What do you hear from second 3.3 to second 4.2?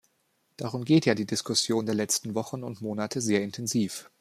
intensiv.